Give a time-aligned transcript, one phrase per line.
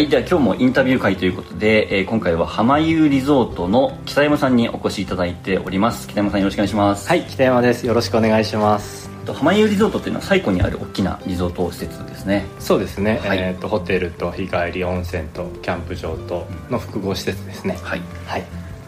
[0.00, 6.08] はいでは今日もインタビュー会ということで、えー、今回は浜湯リゾートの北山さんにお越しいただいております。
[6.08, 7.06] 北山さんよろしくお願いします。
[7.06, 7.86] はい北山です。
[7.86, 9.10] よろしくお願いします。
[9.26, 12.46] 浜湯リゾートというのは最古にある大きなリゾート施設ですね。
[12.60, 18.44] そうですね、はい、えーと、ホテルと日帰り温泉とキャンプ場との複合施設ですね、はい、はい、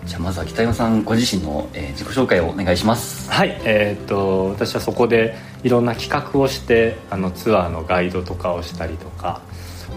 [0.06, 3.30] じゃあまずは北山さんご自身の、えー、自己紹介をお願いします。
[3.30, 3.60] はい。
[3.66, 9.42] えーと私はそこでいろんな企画をしてあのツアーのガイドとかをしたりとか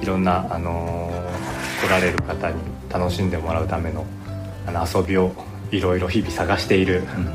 [0.01, 2.55] いろんな、あのー、来られる方に
[2.91, 4.05] 楽しんでもらうための
[4.67, 5.31] あの遊びを
[5.71, 7.29] いろいろ日々探している、うん、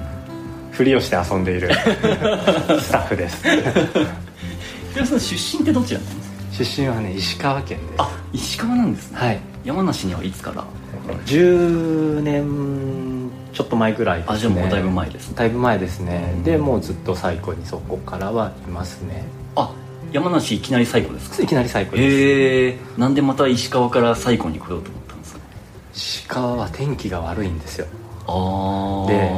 [0.73, 1.71] ふりをして遊んでいる
[2.81, 3.43] スタッフです。
[4.93, 6.65] 平さん出身ってどちらなんですか？
[6.65, 7.89] 出身はね石川県です。
[7.99, 9.19] あ石川なんですね。
[9.19, 9.41] はい。
[9.65, 10.65] 山梨にはいつから
[11.27, 14.35] ？10年ちょっと前ぐらいですね。
[14.37, 15.35] あじゃあもうだいぶ前ですね。
[15.37, 19.25] だいぶ前ですね、でもうずっと最古にそこからはいますね。
[19.57, 19.71] あ
[20.13, 21.43] 山梨いきなり最古ですか？
[21.43, 22.17] いきなり最古です。
[22.17, 25.41] へえんでまた石川から最古に来ようと思ったんですか？
[25.95, 27.87] 石川は天気が悪いんですよ。
[28.27, 29.31] ああで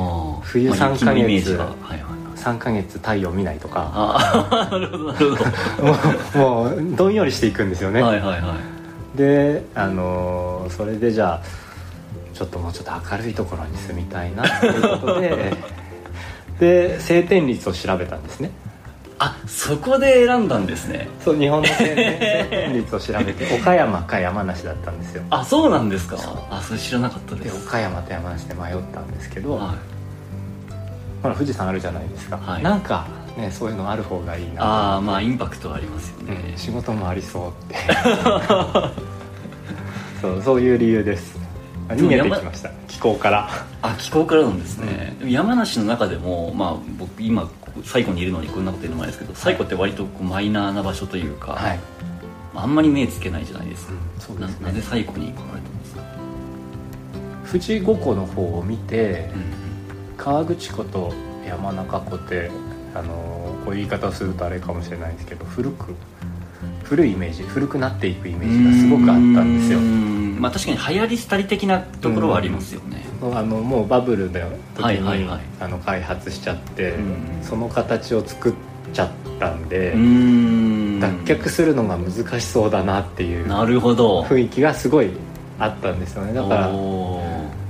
[0.43, 4.69] 冬3か月、まあ、はいはい、3か月太陽見ないとか。
[4.71, 5.37] なるほどなるほ
[6.37, 6.43] ど。
[6.43, 8.03] もうもうどんよりしていくんですよね。
[8.03, 8.57] はいはいは
[9.15, 9.19] い。
[9.19, 11.41] であのそれでじゃあ
[12.35, 15.53] ちょっともうちょっと明るいところに住みたいなということで。
[16.61, 18.51] で晴天率を調べたんですね
[19.25, 21.09] あそこで選んだんですね。
[21.25, 21.95] そう日本の晴
[22.51, 25.23] 天率を調べて 岡山か山梨だったんですよ。
[25.31, 26.17] あそうなんですか。
[26.51, 27.57] あそれ知らなかったです。
[27.57, 29.77] 岡山と山梨で迷ったんですけど、はい、
[31.23, 33.07] ほら富士山あるじゃないですか、はい、なんか
[33.37, 37.77] ねそういうのある方がいいなああまあインパクトありますよね、うん、仕事もありそうって。
[40.21, 41.39] そうそういう理由です。
[41.89, 42.71] 逃げてきました。
[42.89, 43.49] 気候から。
[43.83, 47.49] あ気候からなんですね、うん、山梨の中でもまあ僕今
[47.85, 51.81] 最後にいるのにこんなこと言うのもあれですけど最後って割とこうマイナーな場所というか、はい、
[52.55, 56.03] あんまり目つけないじゃないですか、うん、そうですね、なぜ最後に来られたんですか？
[57.47, 61.13] 富士五湖の方を見て、うん、河口湖と
[61.47, 62.51] 山中湖って
[62.95, 65.95] あのこういう言い方をするとあれかもしれないですけど古く
[66.93, 69.81] 古いイメージ古くなっていくイメージがすごくあったんですよ。
[69.81, 74.41] まあ確かに流行り廃り的なところはありますよね、あのもうバブルの
[74.75, 76.95] 時に、あの開発しちゃって、
[77.41, 78.53] その形を作っ
[78.93, 84.23] ちゃったんで脱却するのが難しそうだなっていうなるほど。
[84.25, 85.13] 雰囲気がすごい
[85.59, 86.35] あったんですよね。
[86.35, 86.69] だから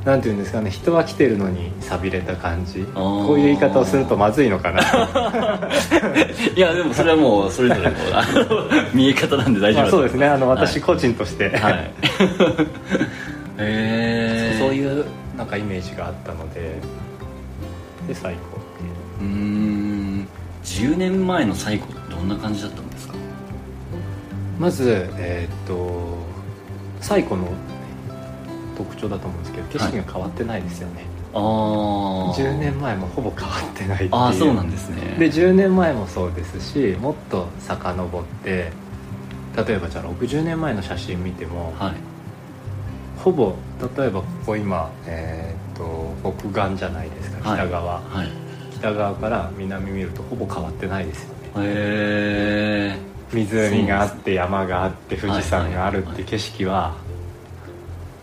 [0.04, 2.80] なんていうんですかね人は来てるのに寂れた感じ。
[2.94, 4.80] こういう言い方をするとまずいのかな。
[6.56, 7.96] いやでもそれはもうそれぞれの
[8.92, 11.90] 見え方なんで大丈夫、まあ、そうですねあの私個人として、はい、
[13.58, 15.04] えそういう
[15.36, 16.78] なんかイメージがあったので。
[18.08, 20.28] で最高っていううん。
[20.64, 23.14] 10年前の最高どんな感じだったんですか？
[24.58, 26.18] まずえー、っと
[27.00, 27.46] 最古の
[28.76, 31.38] 特徴だと思うんですけど景色が変わってないですよね、はいあ
[32.36, 34.10] 10年前もほぼ変わってないっていう。
[34.12, 35.16] あそうなんですね。
[35.18, 38.70] で10年前もそうですしもっと遡って
[39.56, 41.94] 例えばじゃあ60年前の写真見ても、はい、
[43.18, 43.54] ほぼ
[43.96, 48.16] 例えばここ今、えー、っと北岸じゃないですか北側、はい。
[48.18, 48.28] はい、
[48.74, 51.50] 北側から南見るとほぼ変わってないですよね。
[51.56, 56.94] へえ湖があって山があって富士山があるって景色は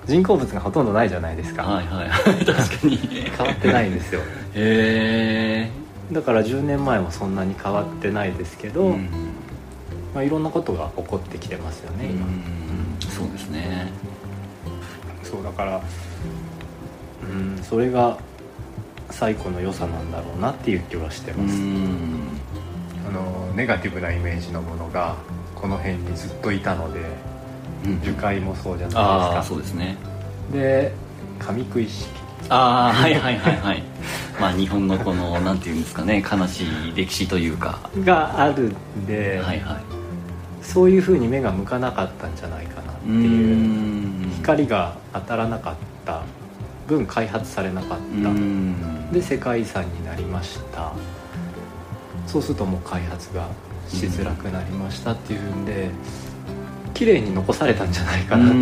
[0.09, 1.62] 人工物がほとんどないじゃないですか。
[1.62, 2.09] はいはい。
[2.44, 2.97] 確かに。
[2.97, 4.22] 変わってないんですよ。
[4.56, 9.09] へえだから10年前もそんなに変わってないですけど、うん、
[10.16, 13.92] まあ、いろんなことが起こってきてますよね今、うん、そうですね。
[15.22, 15.80] そうだから
[17.22, 18.18] うんそれが
[19.12, 21.56] 最古の良さなんだろうなっていう気はしてます。
[23.08, 25.16] あのネガティブなイメージのものが
[25.53, 27.02] この辺にずっといたので
[28.04, 29.44] 樹海もそうじゃないですか。
[29.48, 29.98] そうですね。
[30.52, 30.94] で
[31.40, 32.08] 上食い式。
[32.50, 33.84] ああはいはいはいはい。
[34.40, 37.80] まあ日本のこのなんていうんですかね悲しい歴史というか。
[38.04, 39.78] があるんで、はいはい、
[40.62, 44.30] そういうふうに目が向かなかったんじゃないかなっていう。
[44.38, 45.74] 光が当たらなかっ
[46.06, 46.22] た。
[46.90, 49.14] 分開発されなかった。
[49.14, 50.92] で世界遺産になりました。
[52.25, 53.48] そうするともう開発が
[53.88, 55.90] しづらくなりましたっていうんで、
[57.00, 58.57] 綺麗に残されたんじゃないかなと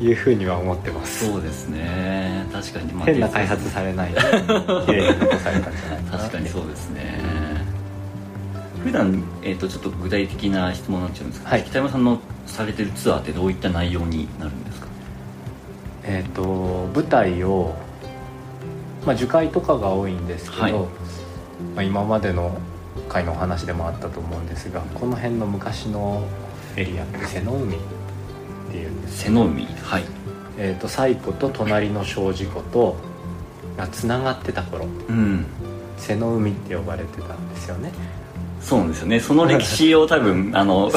[0.00, 1.26] いうふうには思ってます。
[1.26, 2.46] そうですね。
[2.52, 4.20] 確かに、まあ、変な開発されないで
[4.86, 7.20] 綺麗に残されたんじゃないかな確かにそうですね。
[8.84, 14.86] 普段、えーと、ちょっと具体的な質問になっちゃうんですけど、はい、北山さんのされてるツアーってどういった内容になるんですか？
[16.04, 17.74] えっ、ー、と舞台を
[19.04, 20.86] まあ樹海とかが多いんですけど、はい、ま
[21.78, 22.56] あ、今までの
[23.08, 26.22] 回のお話でもあったと思うんですがこの辺の昔の
[26.76, 27.78] エリアって瀬の海っ
[28.70, 30.04] ていうんです瀬の海はい。
[30.58, 32.96] えーと、西湖と隣の庄司湖と
[33.76, 35.46] がつながってた頃、うん、
[35.96, 37.92] 瀬の海って呼ばれてたんですよね。
[38.60, 39.18] そうなんですよね。
[39.20, 40.90] その歴史を多分 あの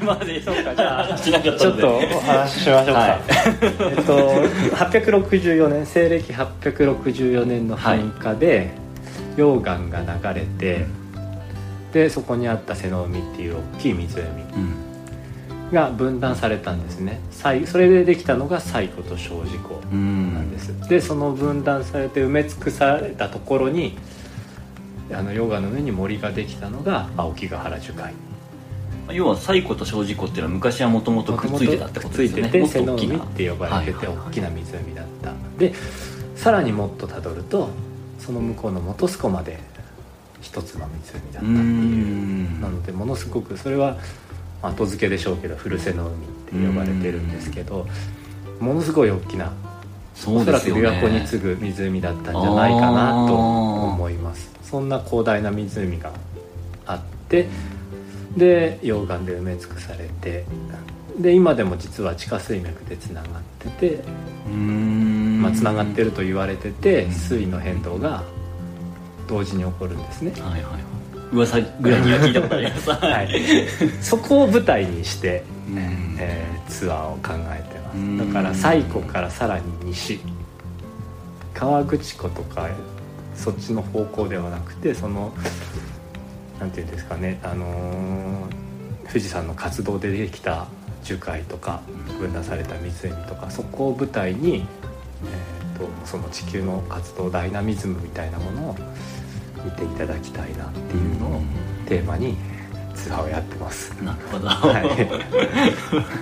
[0.00, 0.74] 今までそうか。
[0.74, 3.20] じゃあちょっとお話ししましょうか、はい、
[3.96, 4.16] えっと
[4.76, 8.70] 864年西暦864年の噴火で、
[9.36, 10.86] 溶岩が流れて、
[11.92, 14.08] でそこにあった瀬の海っていう大きい湖、
[15.72, 17.20] が分断されたんですね。
[17.30, 20.88] それでできたのが西湖と庄司湖なんです。
[20.88, 23.96] でその分断されて埋め尽くされたところに
[25.12, 28.14] あの溶岩の上に森ができたのが青木ヶ原樹海。
[29.12, 32.50] 要は西湖と庄司湖っていうのは昔はもともとくっついてたってことですよね。
[32.50, 35.74] くっついてて瀬の海って呼ばれてて大きな湖だった、で
[36.36, 37.70] さらにもっとたどると
[38.20, 39.58] その向こうの本栖湖まで
[40.40, 42.60] 一つの湖だったっていう。
[42.60, 43.96] なのでものすごくそれは
[44.62, 46.28] 後付けでしょうけど古瀬の海っ
[46.62, 47.86] て呼ばれてるんですけど
[48.58, 49.52] ものすごい大きな
[50.26, 54.50] おそらく琵琶湖に次ぐ湖だったんじゃないかなと思います。
[54.62, 56.12] そんな広大な湖が
[56.86, 57.48] あって
[58.36, 60.44] で溶岩で埋め尽くされて
[61.18, 64.04] で今でも実は地下水脈でつながってて
[65.40, 68.22] まあ、つながってると言われてて水位の変動が
[69.26, 70.89] 同時に起こるんですね、はいはい
[71.32, 73.30] 噂ぐらいには聞いたことあります、はい、
[74.02, 75.44] そこを舞台にして、
[76.18, 78.26] えー、ツアーを考えてます。
[78.26, 80.20] だから西湖からさらに西。
[81.54, 82.68] 河口湖とか
[83.34, 85.34] そっちの方向ではなくてその
[86.58, 90.68] なんていうんですかね、あのー、富士山の活動でできた
[91.02, 91.82] 樹海とか
[92.18, 94.66] 分断された湖とかそこを舞台に、
[95.24, 98.76] えーと、その地球の活動ダイナミズムみたいなものを
[99.64, 101.40] 見ていただきたいなっていうのを
[101.86, 102.36] テーマに
[102.94, 103.90] ツアーをやってます。
[104.02, 105.08] なるほど、はい。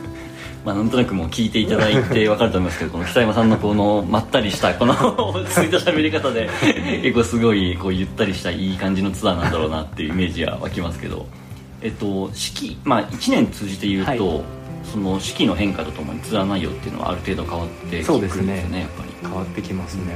[0.64, 4.92] まあ、なんとなくもう聞いていただいて分かると思いますけどこの北山さんのこのまったりしたこの
[5.32, 6.50] 落ち着いた喋り方で
[7.00, 11.26] 結構すごいこうゆったりしたいい感じのツアーなんだろうなっていうイメージは湧きますけど、
[11.80, 14.18] えっと、四季、まあ、1年通じて言うと、はい、
[14.92, 19.08] その四季の変化とともにツアー内容っていうのはある程度変わってくるんですよね、ね、やっぱり。
[19.22, 20.14] 変わってきますね、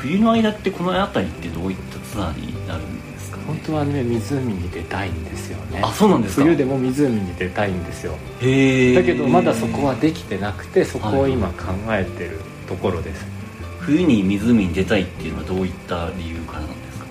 [0.00, 5.80] 冬の間ってこの辺りってどういったツアーになるんですか、ね、本当はね湖に出たいんですよね。
[5.82, 6.42] あそうなんですか？
[6.42, 8.14] 冬でも湖に出たいんですよ。
[8.40, 13.32] へえだけどまだそこはできてなくてそこを今考えてるところです、はい、
[13.80, 17.06] 冬に湖に出たいっていうのはどういった理由からなんですか？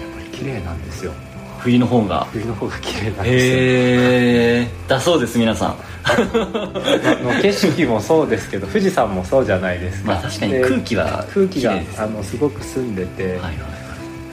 [0.00, 1.12] やっぱり綺麗なんですよ。
[1.58, 2.24] 冬の方が。
[2.32, 3.24] 冬の方が綺麗なんですよ。
[3.26, 5.76] へえだそうです皆さん
[7.42, 13.54] 景色もそうですけど富士山もそうじゃないですか、まあ、確かに空気は空気があのすごく澄んでて、はいはい、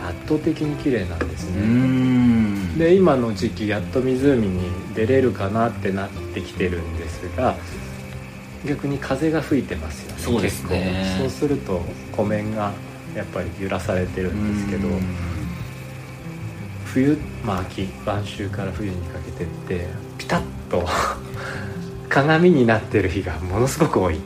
[0.10, 2.78] 圧倒的に綺麗なんですね。
[2.78, 7.56] で今の時期やっと湖に出れるかなってなってきてるんですが
[8.66, 11.16] 逆に風が吹いてますよねそうですね。
[11.20, 11.82] そうすると
[12.12, 12.72] 湖面が
[13.16, 14.88] やっぱり揺らされてるんですけど
[16.86, 19.88] 冬まあ秋晩秋から冬にかけてって
[20.18, 20.86] ピタッと
[22.10, 24.16] 鏡になってる日がものすごく多い。
[24.16, 24.20] い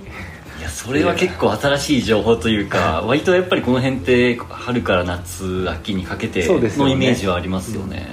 [0.63, 8.07] やそれは結構新しい情報というか割とやっぱりこの辺って春から夏秋にかけてのイメージはありますよね、ね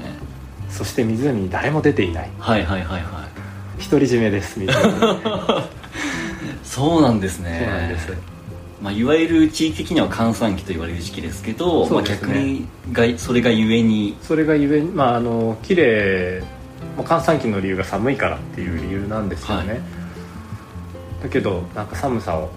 [0.67, 2.31] うん、そして湖に誰も出ていない。
[2.39, 3.85] はいはいはいはい。
[3.85, 4.59] 独り占めです
[6.65, 7.65] そうなんですね。
[7.65, 8.13] そうなんです。
[8.83, 14.17] まあ、いわゆる地域的には閑散期と言われる時期ですけど、ね、まあ、逆にがそれがゆえに。
[14.23, 16.43] それがゆえにまああの綺麗
[16.97, 19.81] まあ、閑散期の理由が寒いからっていう理由なんですよね、はい、
[21.23, 22.51] だけどなんか寒さを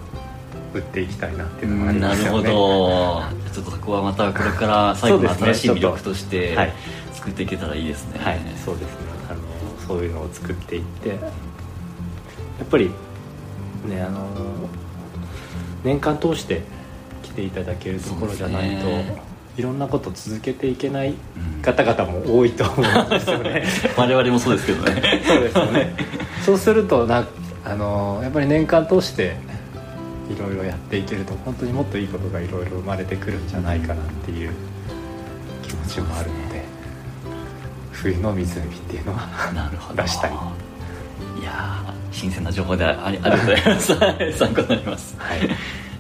[0.73, 2.43] 売っていきたいなっていうのがありますよね。
[2.43, 3.51] なるほど。
[3.53, 6.55] ちょっとそこはまたこれから最後の新しい魅力として
[7.13, 8.19] 作っていけたらいいですね。
[8.19, 9.11] はい、そうですね。
[9.29, 9.41] あの
[9.85, 11.15] そういうのを作っていってや
[12.63, 12.91] っぱり
[13.85, 14.27] ねあの
[15.83, 16.61] 年間通して
[17.23, 18.87] 来ていただけるところじゃないと、
[19.62, 21.13] いろんなこと続けていけない
[21.62, 23.63] 方々も多いと思うんですよね、
[23.96, 25.22] うん、我々もそうですけどね。
[25.24, 25.96] そうですよね。
[26.44, 27.27] そうするとな
[27.63, 29.36] あのやっぱり年間通して
[30.36, 34.51] いろいろやっていけると本当にもっといいことがいろいろ生まれてくるんじゃないかなっていう
[35.62, 36.63] 気持ちもあるので
[37.91, 39.30] 冬の湖っていうのは
[39.96, 43.96] 出したいいや新鮮な情報でありありがとうございます。
[44.39, 45.15] 参考になります。
[45.20, 45.39] はい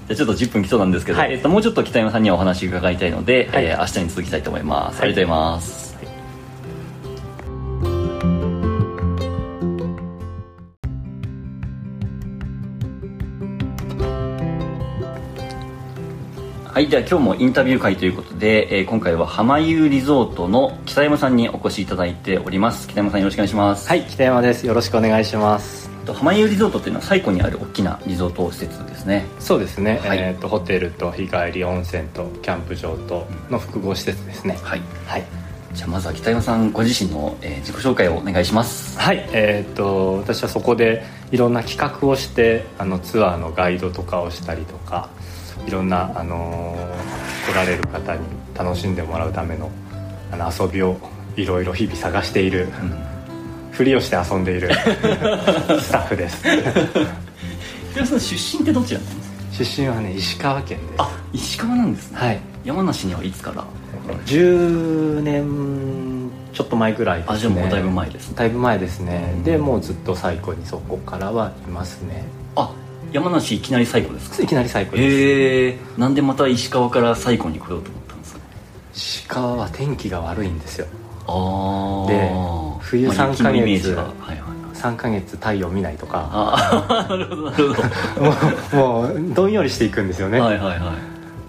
[0.07, 5.51] じゃちょっと10分来そうなんですけど、はい、えっと、もうちょっと北山さんにはお話伺いたいので、はい、えー、明日に続きたいと思います、はい、ありがとうござい。
[5.53, 5.95] ます、
[16.65, 22.87] はい、では今日もインタビュー会ということで、えー、今回は浜湯リゾートの北山さんにお越しいただいております。
[22.87, 23.87] 北山さんよろしくお願いします。
[23.87, 24.03] はい。
[24.03, 24.65] 北山です。
[24.65, 29.25] よろしくお願いします浜湯リゾートっていうのは最古にある大きなリゾート施設ですね。
[29.39, 35.25] そうですね、はい、えーと、ホテルと日帰り温泉とキャンプ場との複合施設ですね、はい、はい、
[35.73, 38.99] じゃあまずは北山さんご自身の、えー、自己紹介をお願いします。
[38.99, 39.29] はい。
[39.31, 45.09] えっ、ー、と私はそこでいろんな企画をしてあのツアーのガイドとかをしたりとか
[45.65, 48.21] いろんな、あのー、来られる方に
[48.55, 49.69] 楽しんでもらうための
[50.31, 50.97] あの遊びを
[51.35, 53.10] いろいろ日々探している、うん
[53.71, 54.69] ふりをして遊んでいる。
[55.81, 56.43] スタッフです。
[57.93, 59.31] 平さん出身ってどちらなんですか？
[59.63, 60.89] 出身はね石川県です。
[60.99, 62.17] あ石川なんですね。
[62.19, 62.39] はい。
[62.63, 63.65] 山梨にはいつから
[64.25, 67.35] ？10年ちょっと前ぐらいですね。
[67.35, 68.35] あじゃあもうだいぶ前ですね。
[68.37, 72.23] だいぶ前ですね、でもうずっと最古にそこからはいますね。
[72.55, 72.71] あ
[73.11, 74.43] 山梨いきなり最古ですか？
[74.43, 75.15] いきなり最古です。
[75.17, 75.67] へ
[75.99, 78.39] えんでまた石川から最古に来ようと思ったんですか？
[78.93, 80.87] 石川は天気が悪いんですよ
[82.07, 82.31] で
[82.81, 86.29] 冬3か月、まあ、はいはい、3か月太陽見ないとか。
[86.31, 87.83] あ なるほどなるほ
[88.73, 88.81] ど。
[88.81, 90.39] もうもうどんよりしていくんですよね。
[90.39, 90.93] はいはいは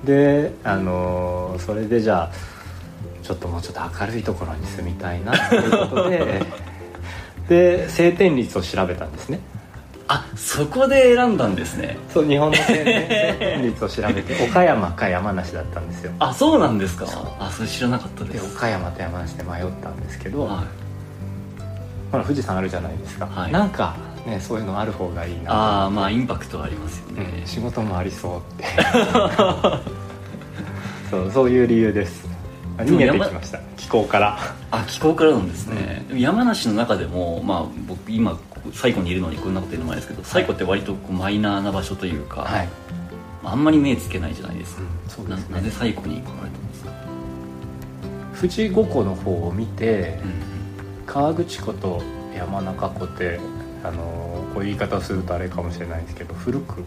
[0.05, 0.07] い。
[0.07, 2.31] であのそれでじゃあ
[3.23, 6.43] ちょっともうちょっと明るいところに住みたいなということで。
[7.49, 9.41] で晴天率を調べたんですね
[10.13, 11.97] あそこで選んだんですね。
[12.13, 12.85] そう日本の晴
[13.39, 16.13] 天率を調べて 岡山か山梨だったんですよ。
[16.19, 17.07] あそうなんですか。
[17.39, 18.45] あそれ知らなかったです。
[18.55, 20.67] 岡山と山梨で迷ったんですけど、はい。
[22.11, 23.95] ほら富士山あるじゃないですか、はい、なんか
[24.27, 25.51] ねそういうのある方がいいな。
[25.51, 28.67] ああまあインパクトありますよね、うん、仕事もありそうって。
[31.11, 32.29] そうそういう理由です。
[32.77, 33.61] 逃げてきました。
[33.79, 34.39] 気候から。
[34.71, 38.37] あ気候からなんですね、うん、山梨の中でもまあ僕今
[38.73, 42.69] 最古にいるのにこんなこと言うのもあれですけど最古って割とこうマイナーな場所というか、はい、
[43.45, 46.93] あんまり目つけないじゃないですか、うん、そうですね、なぜ最古に来られたんですか？
[48.37, 50.53] 富士五湖の方を見て、うん
[51.05, 52.01] 河口湖と
[52.35, 53.39] 山中湖って
[53.85, 56.85] あのこういう言い方をするとあれかもしれないですけど古く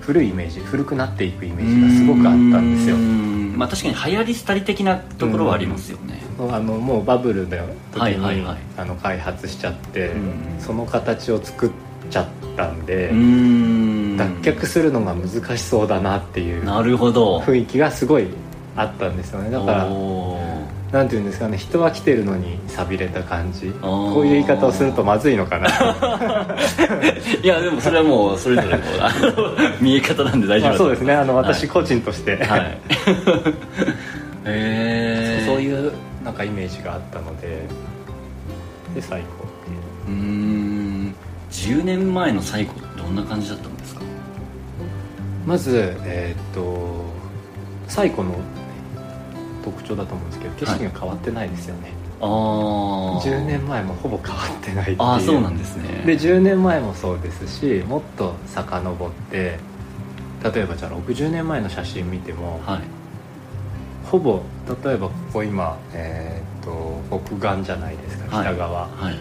[0.00, 2.96] 古いイメージ古くなっていくイメージがすごくあったんですよ。
[2.96, 6.20] まあ確かに流行り廃り的なところはありますよね。
[6.38, 7.56] あのもうバブルの
[7.92, 10.12] 時に、はいはい、あの開発しちゃって
[10.58, 11.70] その形を作っ
[12.10, 12.26] ちゃっ
[12.56, 17.40] たんで脱却するのが難しそうだなっていうなるほど。
[17.40, 18.28] 雰囲気がすごい
[18.76, 19.50] あったんですよね。
[19.50, 19.86] だから
[20.92, 23.70] なんていうんですかね人は来てるのに寂れた感じ。
[23.80, 25.68] こういう言い方をするとまずいのかな。
[27.42, 28.82] いやでもそれはもうそれぞれの
[29.80, 32.78] 見え方なんで大丈夫そうですねあの私個人として、はい、
[34.44, 35.92] えそういう
[36.24, 37.66] なんかイメージがあったので
[38.94, 41.14] で最高っていううん。
[41.52, 44.02] 10年前の最高どんな感じだったんですか？
[45.46, 47.04] まずえー、っと
[47.88, 48.34] 最古の
[49.60, 54.96] 特徴だと思うんですけど景色が変わってないですよね、はい、10年前もほぼ変わってないっていう。
[55.00, 56.02] あそうなんですね。
[56.06, 59.58] で10年前もそうですしもっと遡って
[60.42, 62.80] 例えばじゃあ60年前の写真見ても、はい、
[64.04, 64.42] ほぼ
[64.84, 69.04] 例えばここ今、えー、っと北岸じゃないですか北側、はい。
[69.04, 69.16] はい、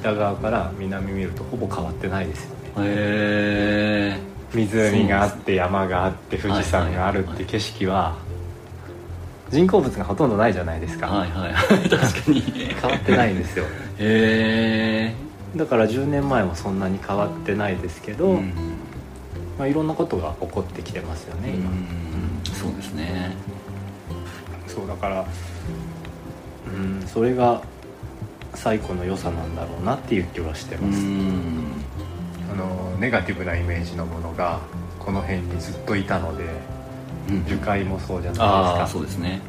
[0.00, 2.72] 北側から南見るとほぼ変わってないですよね。
[2.78, 8.16] へえ湖があって山があって富士山があるって景色は
[9.54, 11.06] 人工物がほとんどないじゃないですか。
[11.06, 11.54] はいはい。
[11.88, 12.40] 確かに。
[12.40, 13.64] 変わってないんですよ。
[14.00, 18.52] へえだから10年前もそんなに変わってないですけど、うん、
[19.56, 23.36] まあ、いろんなことが起こってきてますよね今、うん、そうですね。
[24.66, 25.24] そうだから
[26.66, 27.62] うんそれが
[28.54, 30.98] 最古の良さなんだろうなっていう気はしてます。
[32.52, 34.58] あのネガティブなイメージのものが
[34.98, 36.44] この辺にずっといたので
[37.48, 39.40] 樹海もそうじゃないですか、そうですね。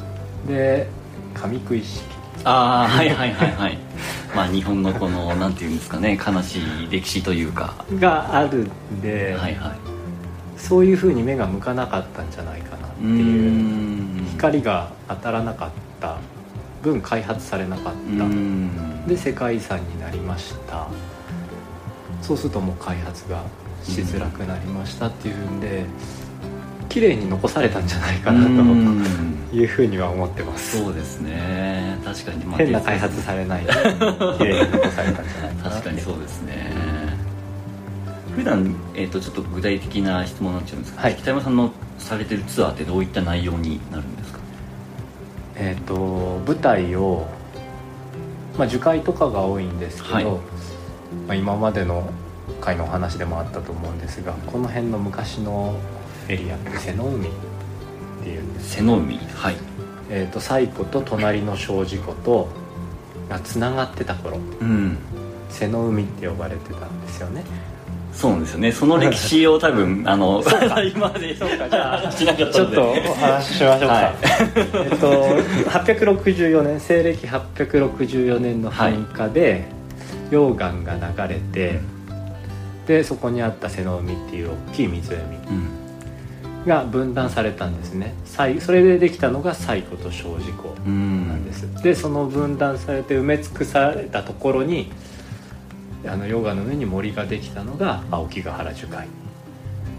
[0.48, 0.88] で
[1.34, 2.04] 上食い式。
[2.44, 3.78] ああはいはいはいはい。
[4.36, 7.74] まあ日本のこのなんていうんですかね悲しい歴史というか。
[8.00, 9.72] があるんで、はいはい、
[10.58, 14.26] そういうふうに目が向かなかったんじゃないかなっていう。
[14.32, 16.18] 光が当たらなかった。
[16.86, 19.10] 分開発されなかった。
[19.10, 20.88] で世界遺産になりました。
[22.22, 23.44] そうするともう開発が
[23.84, 25.86] しづらくなりましたっていうんで、
[26.90, 30.78] 綺麗に残されたんじゃないかなというふうには思ってます。
[30.82, 31.98] そうですね。
[32.04, 33.72] 確かに、変な開発されないで
[34.38, 36.72] 綺麗に残されたんじゃないかな確かにそうですね。
[38.36, 44.40] 普段、えーと、ちょっと具体的な質問になっちゃうんですけど、はい、北山さんのされてるツアーってどういった内容になるんですか？
[45.56, 47.26] えっ、ー、と舞台を
[48.58, 50.32] まあ樹海とかが多いんですけど、はい、ま
[51.30, 52.10] あ、今までの
[52.60, 55.76] 回のお話でもあったと思うんですがこの辺の昔の
[56.30, 56.78] エリアって。
[56.78, 57.32] 瀬の海っ
[58.24, 58.42] ていう。
[58.42, 59.56] んです瀬の海はい。
[60.10, 62.48] えーと、西湖と隣の庄司湖と
[63.30, 64.98] がつながってた頃、うん、
[65.50, 67.44] 瀬の海って呼ばれてたんですよね。
[68.14, 68.72] そうなんですよね。
[68.72, 70.42] その歴史を多分 あの
[70.96, 71.36] 今まで。
[71.36, 71.70] そうか。
[71.70, 74.16] じゃあちょっとお話ししましょうか、はい、
[74.56, 75.12] えっと
[75.70, 79.66] 864年西暦864年の噴火で、
[80.32, 81.80] 溶岩が流れて、
[82.88, 85.02] でそこにあった瀬の海っていう大きい湖、
[86.66, 88.14] が分断されたんですね。
[88.60, 94.92] それでできたのが西湖と小事湖なんです、でその分断されて埋め尽くされたところに
[96.06, 99.08] あの溶岩の上に森ができたのが青木ヶ原樹海。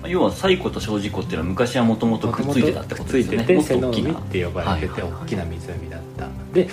[0.07, 3.47] 要は西湖と小事湖っていうのは昔はもともとくっついてたってことですよね。
[3.47, 6.69] くっついてて瀬の海って呼ばれてて大きな湖だった、で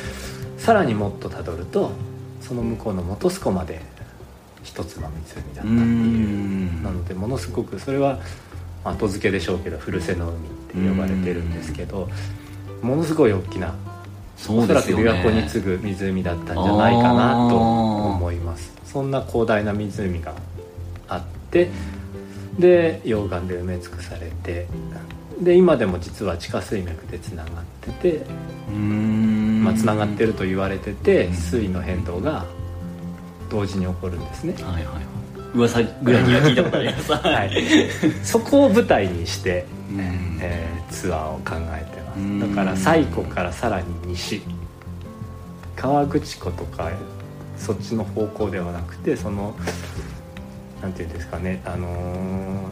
[0.57, 1.91] さらにもっとたどると
[2.41, 3.81] その向こうの本栖湖まで
[4.61, 6.81] 一つの湖だったっていう。
[6.83, 8.19] なのでものすごくそれは
[8.83, 10.39] 後付けでしょうけど古瀬の海っ
[10.85, 12.09] て呼ばれてるんですけど
[12.81, 13.75] ものすごい大きな
[14.49, 18.73] おそらく琵琶湖に次ぐ湖だったんじゃないかなと思います。
[18.85, 20.35] そんな広大な湖が
[21.07, 21.69] あって
[22.59, 24.67] で溶岩で埋め尽くされて
[25.41, 28.25] で今でも実は地下水脈でつながってて
[29.63, 32.45] まあ、つながってると言われてて水位の変動が
[33.49, 34.53] 同時に起こるんですね。
[34.61, 35.22] はいはい
[35.53, 37.51] 噂ぐらいには聞いたことあります、はい、
[38.23, 39.65] そこを舞台にして、
[40.41, 42.49] えー、ツアーを考えてます。
[42.49, 44.41] だから西湖からさらに西。
[45.75, 46.91] 河口湖とか
[47.57, 49.53] そっちの方向ではなくてその
[50.81, 52.71] なんていうんですかね、あの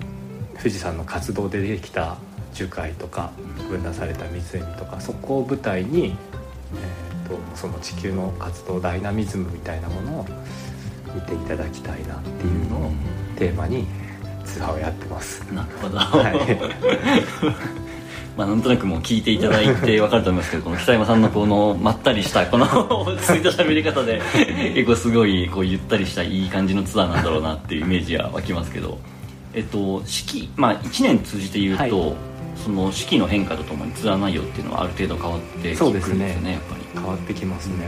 [0.54, 2.18] ー、富士山の活動でできた
[2.54, 3.32] 樹海とか
[3.70, 6.16] 分断された湖とかそこを舞台に、
[6.76, 10.26] えーと、その地球の活動ダイナミズムみたいなものを
[11.14, 12.92] 見ていただきたいなっていうのを
[13.38, 13.86] テーマに
[14.46, 15.42] ツアーをやってます。
[15.54, 16.36] なるほど、はい。
[18.38, 22.64] まあ、なんとなくもう聞いていただいて分かると思いますけどこの北山さんのこのまったりしたこの
[23.04, 24.22] 落ち着いた喋り方で
[24.74, 28.98] 結構すごいこうゆったりしたいい感じのツアーなんだろうなっていうイメージは湧きますけど。
[29.54, 31.92] えっと四季まあ1年通じて言うと、はい。
[32.64, 36.52] その四季の変化とともにツアー内容っていうのはある程度変わってくるんですよねすね。
[36.52, 36.82] やっぱり。
[36.94, 37.88] 変わってきますね、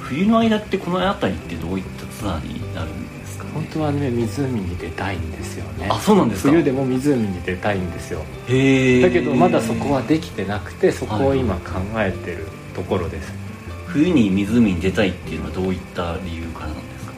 [0.00, 5.88] 冬の間ってこの辺りってどういったツアーになるんですか、ね、本当はね湖に出たいんですよね。
[5.90, 6.50] あそうなんですか。
[6.50, 8.22] 冬でも湖に出たいんですよ。
[8.48, 13.38] へえだけどまだそこはできてなくてそこを今考えてるところです、はい、
[13.86, 17.12] 冬に湖に出たいっていうのはどういった理由からなんですか？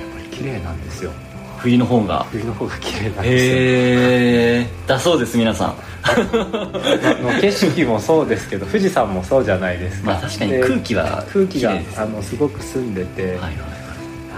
[0.00, 1.12] やっぱり綺麗なんですよ。
[1.58, 2.24] 冬の方が。
[2.30, 3.22] 冬の方が綺麗なんですよ。
[3.22, 5.76] へえだそうです皆さん
[7.40, 13.52] 景色もそうですけど富士山もそうじゃないですか、まあ、確かに空気は空気があのすごく澄んでて、はいはい、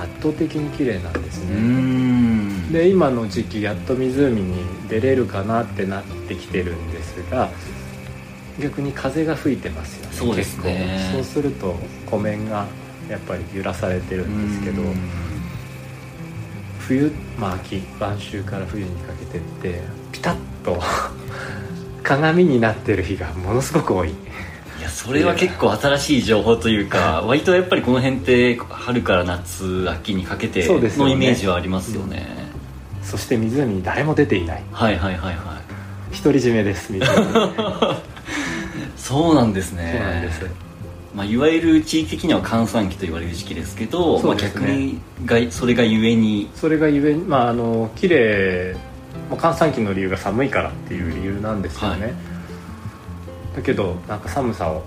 [0.03, 2.73] 圧倒的に綺麗なんですね。
[2.73, 7.51] で今の時期やっと湖に出れるかなってなってきてるんですが
[8.59, 11.11] 逆に風が吹いてますよねそうですね。
[11.13, 12.67] そうすると湖面が
[13.09, 14.83] やっぱり揺らされてるんですけど
[16.79, 19.81] 冬まあ秋晩秋から冬にかけてって
[20.13, 20.81] ピタッと
[22.03, 24.11] 鏡になってる日がものすごく多い。
[24.11, 24.15] い
[24.83, 32.27] やそれは結構新しい情報というか割とやっぱりこの辺って春から夏秋にかけてのイメージはありますよね、ね
[33.01, 34.63] うん、そして湖に誰も出ていない。
[34.73, 35.63] はいはいはいはい。
[36.23, 36.93] 独り占めです
[38.97, 39.99] そうなんですね。
[39.99, 40.47] そうなんです。
[41.15, 46.49] まあ、いわゆる地域的には閑散期と言われる時期ですけど、ね、まあ、逆にがそれがゆえに。
[46.55, 48.75] それがゆえにまああの綺麗
[49.33, 52.15] まあ、閑散期の理由が寒いからっていう理由なんですよね、はい、
[53.57, 54.83] だけどなんか寒さを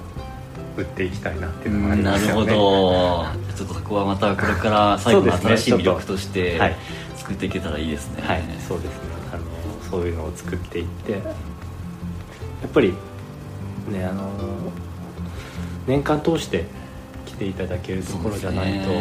[0.78, 2.46] 売っていきたいなっていうのもありますよね。
[2.46, 3.26] なるほど。
[3.56, 6.60] ちょっとそこはまたこれから最後の新しい魅力として
[7.16, 8.22] 作っていけたらいいですね。
[8.22, 9.00] はい、そうですね。
[9.34, 9.44] あの
[9.90, 12.94] そういうのを作っていってやっぱり
[13.90, 14.30] ねあの
[15.88, 16.66] 年間通して
[17.26, 18.92] 来ていただけるところじゃないと、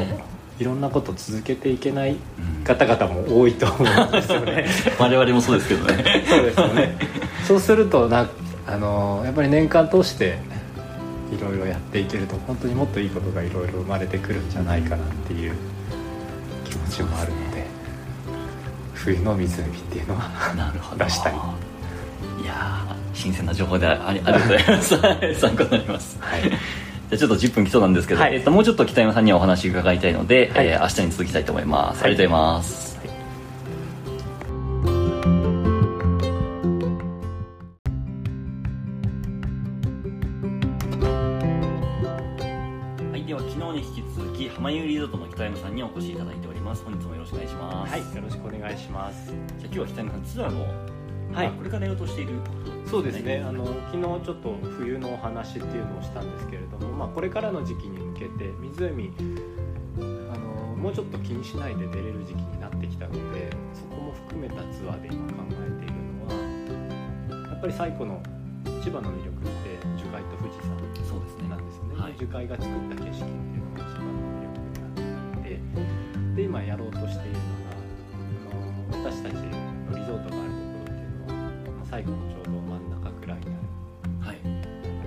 [0.59, 2.17] いろんなこと続けていけない
[2.65, 4.67] 方々も多いと思うんですよね、
[4.99, 6.25] 我々もそうですけどね。
[6.29, 6.97] そうですよね。
[7.47, 8.27] そうするとな
[8.67, 10.39] あのやっぱり年間通して
[11.37, 15.53] いろいろやっていけると本当にもっといいことがいろいろ生まれてくるんじゃないかなっていう
[16.65, 17.67] 気持ちもあるので
[18.95, 21.05] 冬の湖っていうのはなるほど。
[21.05, 25.41] 出したいいや新鮮な情報でありありがとうございます。
[25.41, 26.17] 参考になります。
[26.21, 32.51] はいじゃちょっと10分来そうなんですけど、はい、えっと、もうちょっと北山さんにはお話伺いたいので、はい、えー、明日に続きたいと思います、はい、ありがとうござい。
[32.55, 33.05] ます、は
[43.19, 46.83] い、では昨日に引き続き浜湯リゾートの北山さんにお越しいただいております。
[46.85, 47.91] 本日もよろしくお願いします。
[47.93, 48.01] はい。
[48.01, 49.27] よろしくお願いします。
[49.27, 49.37] じゃ
[49.67, 50.94] 今日は北山さんツアーの
[51.35, 52.33] はい、これからやろうとしている。
[52.87, 53.43] そうですね。
[53.47, 59.11] あの昨日ちょっと冬のお話っていうのをしたんですけれども、まあ、これからの時期に向けて湖
[59.99, 66.27] あのもうちょっと気にしないで出れる時期になってきたのでそこも含めたツアーで今考えているの
[67.41, 68.23] はやっぱり最古の
[68.83, 70.77] 千葉の魅力って樹海と富士山
[71.09, 71.49] そうですね。
[71.49, 77.64] なんですよね、はい、樹海が作った景色っていうのが一番の魅力になっていてで今やろうとしているの
[81.95, 84.39] 最後のちょうど真ん中くらいにある、はい、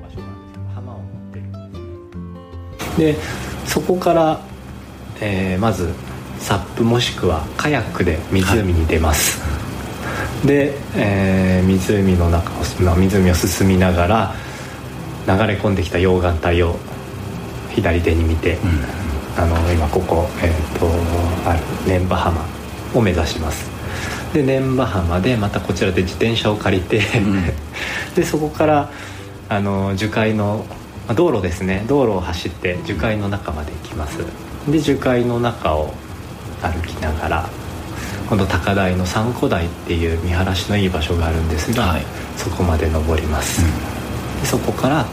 [0.02, 3.16] 場所なんですけど浜を持ってるんですで
[3.68, 4.40] そこから
[5.20, 5.92] えー、まず
[6.38, 14.36] サップもしくはカヤックで湖に出ます、はい、で、えー、湖の中を湖を進みながら
[15.26, 16.78] 流れ込んできた溶岩帯を
[17.72, 20.88] 左手に見て、うん、あの今ここ、えーと、
[21.50, 22.46] ある念波浜
[22.94, 23.77] を目指します
[24.38, 27.44] で念波浜でまたこちらで自転車を借りて、うん、
[28.16, 28.92] でそこから
[29.50, 30.66] あの樹海の
[31.16, 31.86] 道路ですね。
[31.88, 34.20] 道路を走って樹海の中まで行きます。
[34.70, 35.94] で樹海の中を
[36.62, 37.50] 歩きながら
[38.28, 42.04] 今度高台の三古台っていう見晴らしのいい場所があるんですが、はい、
[42.36, 45.06] そこまで登ります、うん、でそこから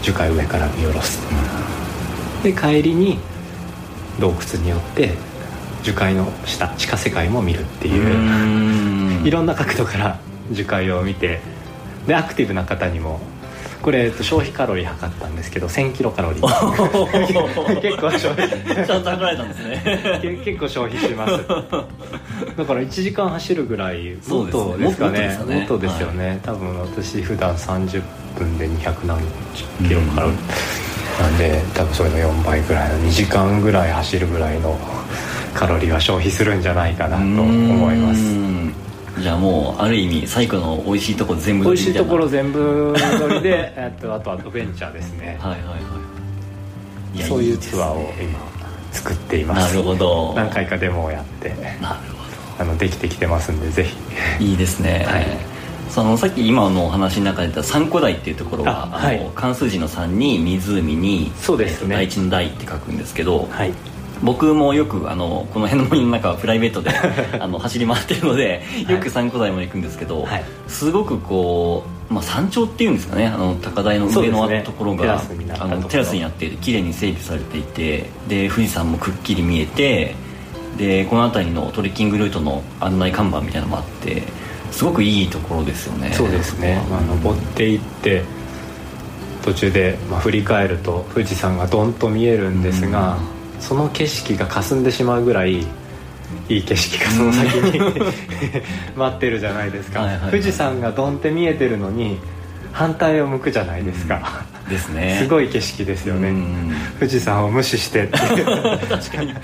[0.00, 1.20] 樹海上から見下ろす、
[2.36, 3.18] うん、で帰りに
[4.18, 5.14] 洞窟によって
[5.82, 10.18] 樹海の下地下世界も見るっていういろんな角度から
[10.50, 11.40] 樹海を見て
[12.06, 13.20] でアクティブな方にも
[13.82, 16.42] これ、えっと、消費カロリー測ったんですけど1000キロカロリー。
[17.82, 18.48] 結構消費。
[18.48, 20.40] ちゃんと測られたんですね。
[20.44, 21.32] 結構消費します。
[22.56, 25.36] だから1時間走るぐらいもっとですかね。
[25.48, 28.02] もっとですよね、はい、多分私普段30
[28.38, 29.18] 分で200何
[29.84, 34.78] キロカロリー、うん、なんで多分それの4倍ぐらいの2時間ぐらい走るぐらいの
[35.54, 38.22] カロリーは消費するんじゃないかなと思います。
[39.20, 45.38] じゃあもうある意味最古の美味しいところ全部美味しいところ全部取りで えっとあとアドベンチャーですね。
[45.40, 45.76] はいはいは
[47.20, 47.22] い。
[47.28, 48.38] そういうツアーを今
[48.92, 49.74] 作っています。
[49.74, 50.32] なるほど。
[50.34, 51.50] 何回かデモをやって。
[51.80, 52.22] なるほど。
[52.58, 53.84] あのできてきてますんでぜ
[54.38, 54.44] ひ。
[54.44, 55.26] いいですね、はい、
[55.90, 63.72] そのさっき今のお話の中で言った三古台っていうところはあの関数字の3に湖にそうですね、第一の台って書くんですけど、はい、
[64.22, 66.90] 僕もよくあのこの辺の森の中はプライベートで
[67.38, 75.20] あの走り回ってるのでよく三古台も行くんですけど、はい、すごくこう、まあ、山頂っていうんですかねあの高台の上のところが、ね、
[75.58, 80.14] あのテラスになって綺麗に整備されていてで富士山もくっきり見えて
[80.76, 84.22] でこの辺りのトレッキングルートの案内看板みたいなのもあって
[84.70, 86.12] すごくいいところですよね。
[86.14, 88.22] そうですね、まあ、登っていって
[89.44, 95.60] 途中で、まあ、振り返ると富士山がどんと見えるんですが、うんその景色が霞んでしまうぐらい
[96.48, 97.80] いい景色がその先に
[98.96, 102.18] 待ってるじゃないですか、はいはいはい、富士山がドンって見えてるのに
[102.72, 105.18] 反対を向くじゃないですか、うん、ですね。
[105.22, 106.32] すごい景色ですよね。
[106.98, 108.16] 富士山を無視してって。
[108.88, 109.34] 確かに。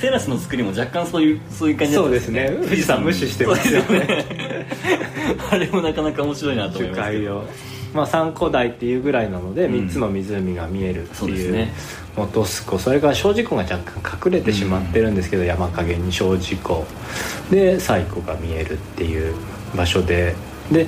[0.00, 2.50] テラスの作りも若干そういうそういう感じ、ね、そうですね。
[2.62, 4.24] 富士山無視してますよね。
[5.50, 7.48] あれもなかなか面白いなと思いますけど
[7.94, 11.72] まあ、3個台っていうぐらいなので、3つの湖が見えるっていう,、ね、
[12.16, 12.78] 本栖湖。
[12.78, 16.86] それから小事湖が若干隠れてしまってるんですけど、山陰に小事湖。
[17.50, 19.34] で西湖が見えるっていう
[19.76, 20.34] 場所で。
[20.70, 20.86] で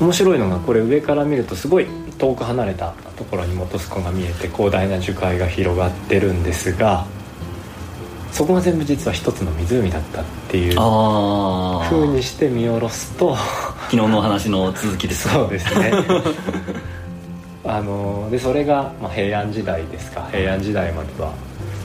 [0.00, 1.86] 面白いのがこれ上から見るとすごい
[2.18, 7.06] 遠く離れたところに本栖湖が見えて広大な樹海が広がってるんですが
[8.30, 13.34] そこが全部実は一つの湖だったっていうふうにして見下ろすと
[13.86, 15.28] 昨日の話の続きです。
[15.28, 15.92] そうですね。
[17.64, 20.28] あのでそれが、まあ、平安時代ですか。
[20.32, 21.32] 平安時代までは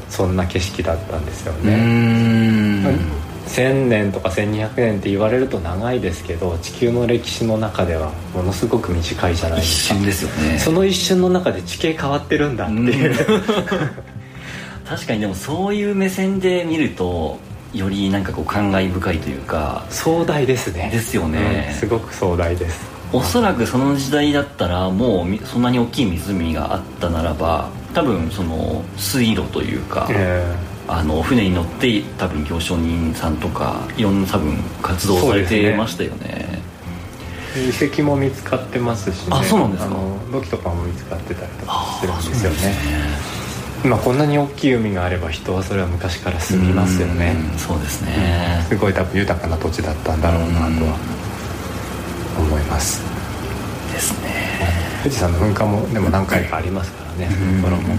[0.09, 3.11] そんな景色だったんですよね。
[3.47, 9.95] 1000年とか1200年って言われると長いですけど地球の歴史の中ではものすごく短いじゃないですか。
[9.95, 10.59] 一瞬ですよね。
[10.59, 13.15] その一瞬の中で地形変わってるんだっていう
[14.87, 17.37] 確かにでもそういう目線で見ると
[17.73, 20.89] よりなんかこう感慨深いというか壮大ですね。
[20.91, 22.89] ですよね、うん、すごく壮大です。
[23.13, 36.61] おそらくその時代だったらもうそんなに大きい湖があったならば多分その水路というか、えー、あの船に乗って多分行商人さんとかいろんな多分活動されてましたよね。
[37.53, 39.95] 遺跡も見つかってますし、ね、あそうなんですか。
[40.31, 43.40] 土器とかも見つかってたりとかするんですよね
[43.83, 47.35] まあ、こんなに大きい海があれば人はそれは昔から住みますよね。
[47.57, 50.97] そうですね、すごい多分豊かな土地だったんだろうなとは
[52.37, 53.01] 思います。
[53.91, 54.29] ですね。
[55.03, 57.95] 富士山の噴火もでも何回かありますからねところも。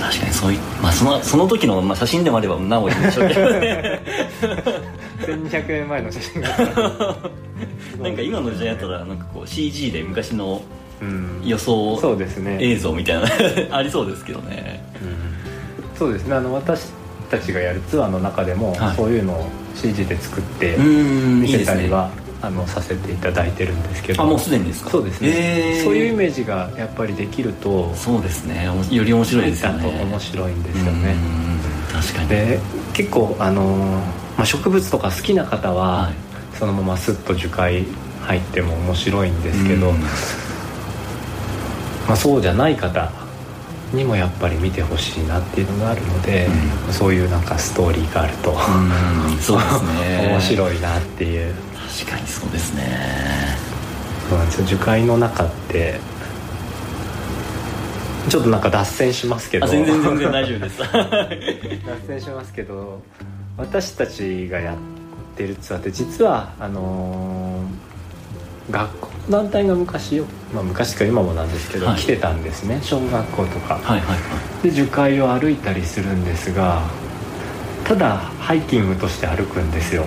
[0.00, 4.00] 確かにそういう、まあ、そのその時の、まあ、写真でもあればなおいいでしょうけどね。
[5.20, 6.48] 1200年前の写真が
[8.02, 10.62] なんか今の時代だったらなんかこう CG で昔の
[11.44, 11.98] 予想
[12.60, 16.34] 映像みたいな、ね、 ありそうですけどね、うん、そうですね。
[16.34, 16.88] あの私
[17.30, 22.10] たちがやるツアーの中でも、そういうのを CG で作って見せたりは
[22.42, 24.22] あのさせていただいてるんですけど。
[24.22, 24.90] あもうすでにですか？
[24.90, 28.68] そうですね、えー、そういうイメージがやっぱりできるとそうですね。
[28.90, 30.06] より面白いですよね。
[30.10, 31.14] 面白いんですよね。
[31.92, 32.28] 確かに。
[32.28, 32.58] で
[32.92, 33.62] 結構あの、
[34.36, 37.84] まあ、植物とか好きな方は、はい、そのままスッと樹海
[38.22, 39.92] 入っても面白いんですけど、
[42.10, 43.08] まあ、そうじゃない方
[43.92, 46.48] にもやっぱり見てほしいなっていうのがあるので、
[46.86, 50.26] うん、そういうなんかストーリーがあると、うん、そうですね。
[50.28, 51.54] 面白いなっていう。
[52.02, 53.56] 確かにそうですね。
[54.28, 54.66] そうなんですよ。
[54.66, 56.00] 樹海の中って
[58.28, 59.68] ちょっとなんか脱線しますけど。
[59.68, 60.78] 全然全然大丈夫です。
[60.82, 63.02] 脱線しますけど
[63.56, 64.76] 私たちがやっ
[65.36, 67.89] てるツアーって実はあのー、
[68.70, 69.10] 学校。
[69.28, 72.80] の団体が昔よ、まあ、昔か今もなんですけど、はい、来てたんですね。
[72.82, 74.14] 小学校とか、はいはいは
[74.60, 76.82] い、で樹海を歩いたりするんですが
[77.84, 80.04] ただハイキングとして歩くんですよ。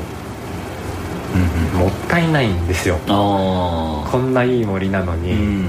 [1.73, 2.97] もったいないんですよ。
[3.07, 5.65] こんないい森なのに、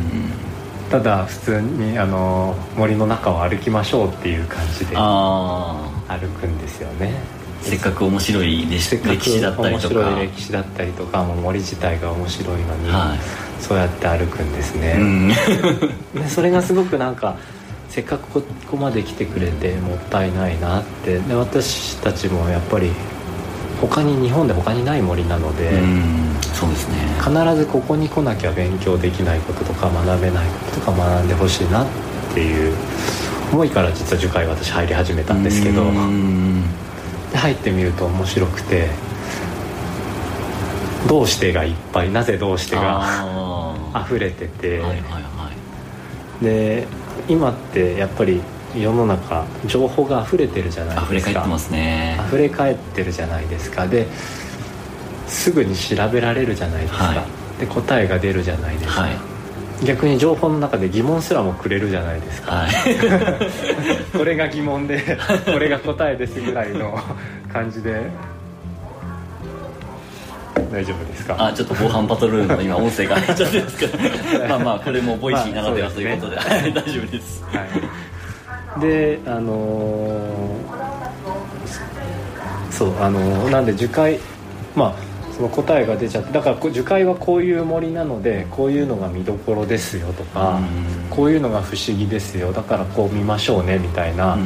[0.91, 7.15] ただ普通にあの森の中を歩きましょうっていう感じで歩くんですよね
[7.65, 9.69] せっかく面白い歴史だったりとか。
[9.71, 15.29] 面白い歴史だったりとかも森自体が面白いのに、はい、そうやって歩くんですね、うん、
[16.15, 17.37] でそれがすごくなんか
[17.89, 21.19] せっかくここまで来てくれてもったいないなって。
[21.19, 22.91] で私たちもやっぱり
[23.81, 25.71] 他に日本で他にない森なので
[26.53, 26.97] そうですね。
[27.19, 31.87] 必ずここに来なきゃ勉強できないこととか学べないこととか学んでほしいなっ
[32.35, 32.75] ていう
[33.53, 35.91] 思いから実は樹海私入り始めたんですけどで
[37.39, 38.89] 入ってみると面白くて
[41.09, 43.75] 「どうして」がいっぱいなぜ「どうして」が
[44.07, 45.51] 溢れてて、はいはいは
[46.41, 46.87] い、で
[47.29, 48.41] 今ってやっぱり
[48.77, 51.15] 世の中情報が溢れてるじゃないですか。
[51.15, 52.21] 溢れ返ってますね。
[52.27, 53.87] 溢れ返ってるじゃないですか。
[53.87, 54.07] で
[55.27, 59.17] すぐに調べられるじゃないですか、はい、で答えが出るじゃないですか、はい、
[59.85, 62.73] 逆に情報の中で疑問すらもくれるじゃないですか、はい、
[64.17, 66.99] これが疑問でこれが答えですぐらいの
[67.53, 68.11] 感じで。
[70.73, 71.37] 大丈夫ですか？
[71.39, 73.99] あちょっと防犯パトロールの今音声が入っちゃってますけど。
[74.49, 77.61] まあまあこれも Voicy ならではということで、まあね、大丈夫です、は
[78.79, 78.81] い。
[78.81, 84.19] であのー、そうあのー、なんで樹海
[84.75, 90.61] まあその答えが出ちゃってだから樹海はこういう森なのでこういうのが見どころですよとか
[91.11, 94.39] こういうのが不思議ですよだからこう見ましょうねみたいな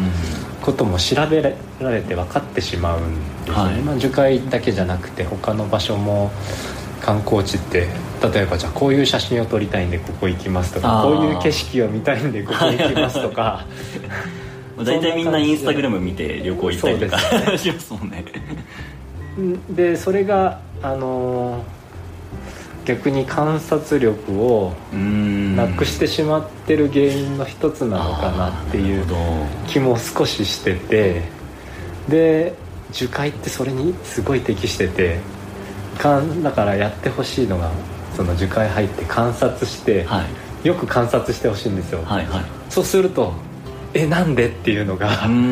[0.62, 1.42] ことも調べ
[1.80, 6.30] られて分かってしまうんですね、はい、まあ、樹海だけじゃなくて他の場所も
[7.02, 7.86] 観光地って
[8.32, 13.66] 例えばじゃあこういう写真を撮りたいんでここ行きますとかこういう景色を見たいんでここ行きますとか
[14.84, 18.24] 大体みんなインスタグラム見て旅行行ったりとかしますもんね。
[19.70, 21.64] でそれがあの
[22.84, 29.04] 逆に観察力をなくしてしまってる原因の一つなのかなっていう
[29.66, 31.22] 気も少ししてて
[32.08, 32.54] で
[32.90, 35.18] 樹海ってそれにすごい適してて
[35.98, 37.70] かんだからやってほしいのが
[38.16, 40.24] その樹海入って観察して、は
[40.64, 43.34] い、よく観察してほしいんですよ、はいはい、そうすると
[43.94, 45.10] えなんでっていうのが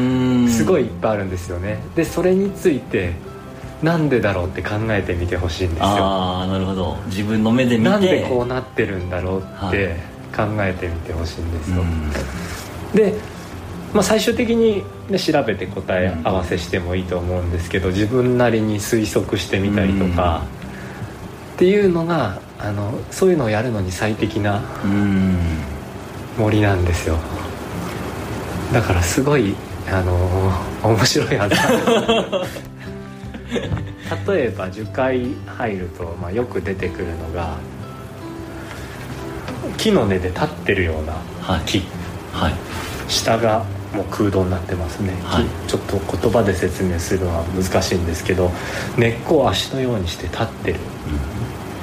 [0.48, 1.82] すごいいっぱいあるんですよね。
[1.94, 3.14] でそれについて
[3.82, 5.84] なんでだろうって考えてみてほしいんですよ。
[5.86, 6.96] ああなるほど。
[7.06, 7.90] 自分の目で見て。
[7.90, 9.96] なんでこうなってるんだろうって
[10.36, 11.82] 考えてみてほしいんですよ、
[12.94, 13.14] で
[13.94, 20.42] まあ、最終的に、ね、調べて答え合わせしてもいいと思うんですけど自分なりに推測してみたりとか、
[21.54, 24.60] っていうのがあのそういうのをやるのに最適な
[26.38, 27.16] 森なんですよ。
[28.72, 29.54] だからすごい
[29.88, 31.56] あの面白いはず
[34.26, 37.56] 例えば樹海入ると、まあ、よく出てくるのが
[39.76, 41.14] 木の根で立ってるような
[41.64, 41.80] 木、
[42.32, 42.50] はい。
[42.50, 42.54] はい、
[43.08, 43.64] 下が
[43.94, 48.50] もう空洞になってますね、はい、ちょっと言葉で説明するのは難しいんですけど
[48.98, 50.80] 根っこを足のようにして立ってる、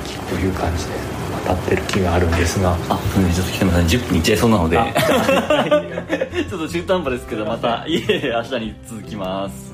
[0.06, 2.74] 木こういう感じで立ってる木があるんですが。
[2.90, 3.00] あ
[3.34, 3.86] ちょっと北山さん。
[3.86, 4.78] 10分いっちゃいそうなので。
[6.50, 9.73] ちょっと中途半端ですけどまたいえ明日に続きます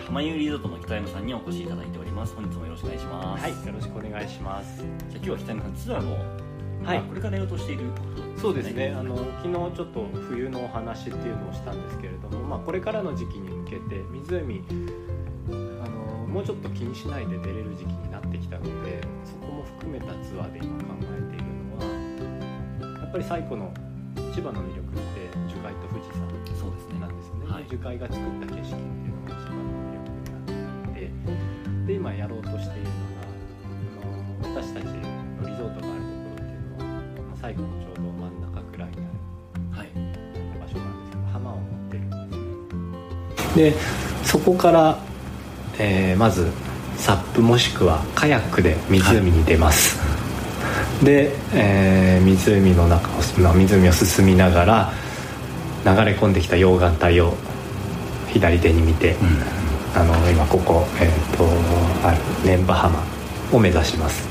[0.00, 2.34] 浜湯リゾートの北山さんにお越しいただいております。
[2.34, 3.42] 本日もよろしくお願いします。
[3.42, 4.78] はいよろしくお願いします。
[4.78, 6.50] じゃあ今日は北山さんツアーの
[6.84, 7.84] はい、これからやろうとしている
[8.36, 14.64] そうですね、あの昨日ちょっと冬のお話っていうのをしたんですけれども、まあ、これからの時期に向けて湖
[15.82, 23.74] あのもうちょっと気にしないで出れる時期になってきたのでそこも含めたツアーで今考えているのはやっぱり最古の
[24.32, 26.29] 千葉の魅力って樹海と富士山
[27.70, 33.30] 樹海が作った景色っていうのが千葉の魅力になっていてで今やろうとしているのが
[34.42, 34.92] あの私たちの
[35.48, 39.88] リゾートがあるところっていうのは最後のちょうど真ん中くらいにある、はい、
[40.60, 43.70] 場所なんですけど浜を持ってるんですね。
[43.70, 43.74] で
[44.24, 44.98] そこから
[45.82, 46.46] えー、まず
[46.98, 50.04] サップもしくはカヤックで湖に出ます、は
[51.00, 54.92] い、で、えー、湖の中を湖を進みながら
[55.86, 57.34] 流れ込んできた溶岩帯を
[58.32, 61.44] 左手に見て、うん、あの今ここ、えーと、
[62.06, 63.02] ある念波浜
[63.52, 64.28] を目指します。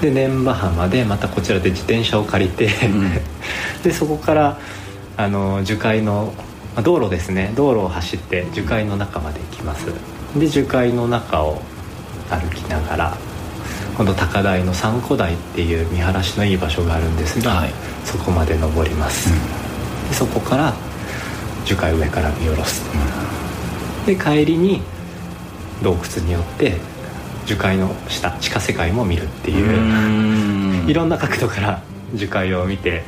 [0.00, 3.10] で念波浜でまたこちらで自転車を借りてうん、
[3.84, 4.58] でそこから
[5.16, 6.32] あの樹海の
[6.82, 7.52] 道路ですね。
[7.54, 9.86] 道路を走って樹海の中まで行きます。
[10.36, 11.60] で樹海の中を
[12.30, 13.16] 歩きながら
[13.96, 17.72] 今度高台の三古台っていう見晴らしのいい場所があるんですが、はい、
[18.04, 20.72] そこまで登ります、うん、でそこから
[21.64, 23.00] 樹海上から見下ろす、うん、
[24.10, 24.82] で帰りに
[25.84, 26.74] 洞窟によって
[27.46, 31.82] 樹海の下地下世界も見るっていういろんな角度から
[32.14, 33.04] 樹海を見て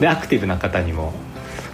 [0.00, 1.12] でアクティブな方にも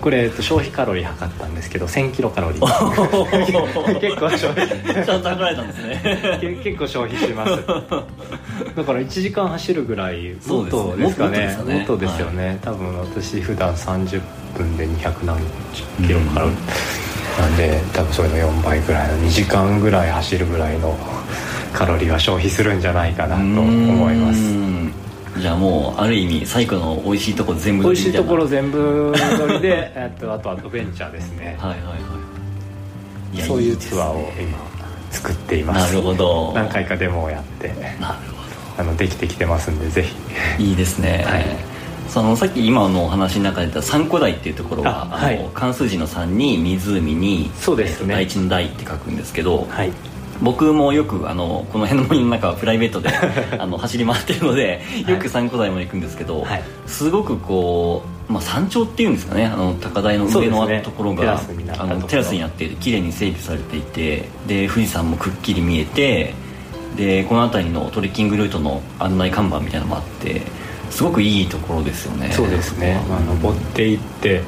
[0.01, 2.61] これ、えっと、消費カロリー測ったんですけど1000キロカロリー。
[4.01, 4.69] 結構消費。
[4.69, 6.61] ちゃんと測られたんですね。
[6.63, 7.67] 結構消費します。
[8.77, 11.57] だから1時間走るぐらいもっとですかね。
[11.65, 14.21] もっとですよね、はい、多分私普段30
[14.57, 15.39] 分で200何
[16.07, 16.96] キロカロリー、うん、
[17.39, 20.97] なんで多分それの4倍ぐらいの2時間ぐらい走るぐらいの
[21.73, 24.67] カロリーは消費するんじゃないかなと思います。
[25.41, 31.57] じゃあもうある意味最古の美味しいとこ全部美味しいところ全部乗りで えっとあとアドベンチャーですね。
[31.59, 33.47] はいはいはい。
[33.47, 34.57] そういうツアーを今
[35.11, 35.93] 作っています。
[35.93, 36.53] なるほど。
[36.55, 37.69] 何回かデモをやって。
[37.69, 38.43] なるほ
[38.79, 38.83] ど。
[38.83, 40.05] あのできてきてますんでぜ
[40.59, 40.65] ひ。
[40.71, 41.45] いいですね、はい、
[42.09, 49.93] そのさっき今のお話の中で言った三古台っていうところはあ、はい、関数字の3に湖にそうですね、第一の台って書くんですけど、はい、
[50.43, 53.11] 僕もよくあのこの辺の森の中はプライベートで
[53.59, 66.35] あの走り回ってるのでよく三古台も行くんですけど、はい、すごくこう、まあ、山頂っていうんですかねあの高台の上のところが、ね、あのテラスになって綺麗に整備されていてで富士山もくっきり見えて
[66.97, 70.43] でこの辺りのトレッキングルートの案内看板みたいなのもあって
[70.97, 72.33] すごくいいところですよね。
[72.33, 74.41] そうですね、まあ、登っていって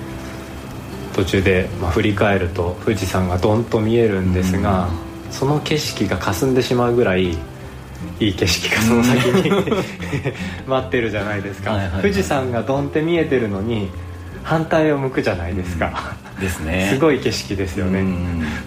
[1.15, 4.89] 途中で、まあ、振り返ると富士山がどんと見えるんですが、
[5.27, 5.33] うん。
[5.33, 7.33] その景色が霞んでしまうぐらい
[8.19, 9.51] いい景色がその先に
[10.67, 13.91] 待ってるじゃないですか、富士山がドンって見えてるのに
[14.43, 16.89] 反対を向くじゃないですか、うん、ですね。
[16.95, 18.03] すごい景色ですよね、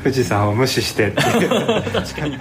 [0.04, 1.22] 富士山を無視してって。
[1.22, 2.38] い う確かに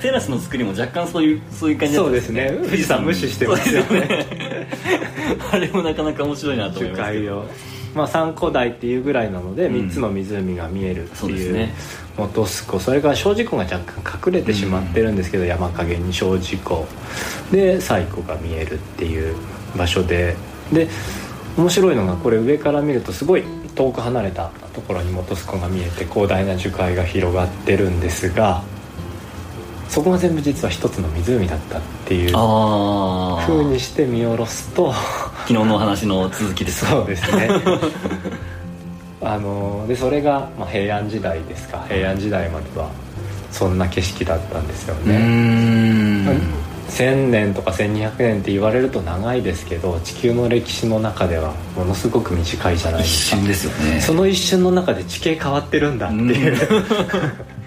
[0.00, 2.50] テラスの作りも若干そういうそういう感じそうですね。
[2.64, 4.26] 富士山無視してますよね。
[5.50, 7.46] あれもなかなか面白いなと思いますけど。
[7.94, 11.74] まあ、3古代っていうぐらいなので、3つの湖が見えるっていう,、ね、
[12.16, 16.86] 本栖湖それから小事湖が若干隠れてしまってるんですけど、山陰に小事湖
[17.50, 19.34] で西湖が見えるっていう
[19.76, 20.36] 場所で。
[20.72, 20.86] で
[21.56, 23.42] 面白いのがこれ上から見るとすごい
[23.74, 28.62] 遠く離れたところに本栖湖が見えて広大な樹海が広がってるんですが
[29.88, 36.86] そこが全部実は一つの湖だったっていうふうにして見下ろすと昨日の話の続きです。
[36.86, 37.48] そうですね。
[39.20, 41.84] あのでそれが、まあ、平安時代ですか。
[41.88, 42.90] 平安時代までは
[43.50, 46.68] そんな景色だったんですよね。
[46.90, 53.36] 1000年とか1200年って言われると長いですけど地球の歴史の中ではものすごく短いじゃないですか。
[53.36, 54.00] 一瞬ですよね。
[54.00, 56.56] その一瞬の中で地形変わってるんだっていう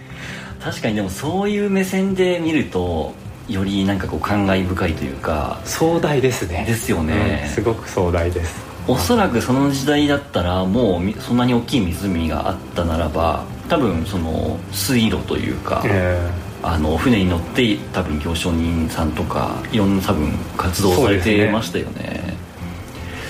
[0.63, 3.13] 確かにでもそういう目線で見ると
[3.47, 6.65] よりなんかこう感慨深いというか壮大ですね。
[6.67, 8.61] ですよね、うん、すごく壮大です。
[8.87, 22.21] おそらくその時代だったらもうそんなに大きい湖があったならば多分その水路というか、えー、あの船に乗って多分行商人さんとかいろんな多分活動されてましたよね。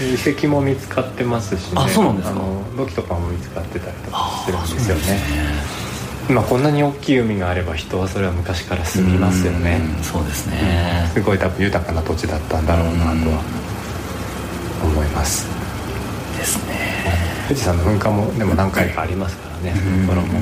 [0.01, 2.41] 遺跡も見つかってますし、ね、あそうなんですか？
[2.77, 5.21] 土器とかも見つかってたりとかするんですよね
[6.29, 9.81] まあ、こんなに大きい海があれば人はそれは昔から住みますよね。
[10.01, 13.41] そうですね、すごい多分豊かな土地だったんだろうなとは
[14.83, 15.47] 思います。
[16.37, 16.75] ですね。
[17.47, 20.39] 富士山の噴火もでも何回かありますからねそころも。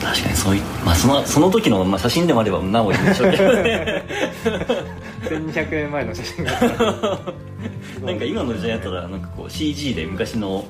[0.00, 4.04] 確かにそういう、まあ、そのその時の、まあ、写真でもあればなおいいでしょうけどね。
[5.28, 6.52] 1200年前の写真が。
[8.04, 10.64] なんか今の時代だったらなんかこう CG で昔の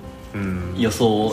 [0.77, 1.33] 予想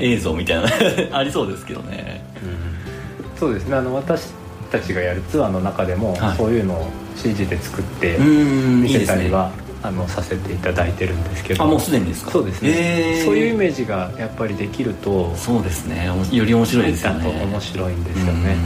[0.00, 3.76] 映像みたいな、ね、 ありそうですけどね、うん、そうですね。
[3.76, 4.28] あの私
[4.70, 9.50] たちがやるツアーの中でも、そういうのを CG で作って見せたりは、
[9.82, 11.62] あのさせていただいてるんですけど。
[11.62, 12.32] あもうすでにですか？
[12.32, 16.10] そうですね、えー、そういうイメージがやっぱりできるとそうですね。
[16.32, 17.46] より面白いですよね。
[17.50, 18.56] 面白いんですよね。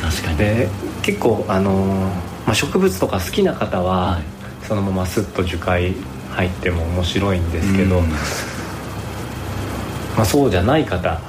[0.00, 0.36] 確かに。
[0.38, 0.68] で
[1.02, 1.72] 結構あの、
[2.46, 4.22] まあ、植物とか好きな方は、はい、
[4.68, 5.94] そのままスッと樹海
[6.30, 8.02] 入っても面白いんですけど、
[10.16, 11.20] まあ、そうじゃない方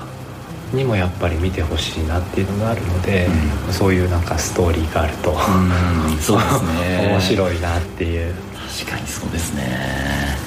[0.74, 3.28] にもやっぱり見てほしいなっていうのがあるので、
[3.68, 7.08] うん、そういうなんかストーリーがあると、うん、そうですね。
[7.12, 8.34] 面白いなっていう。
[8.78, 10.38] 確かにそうですね。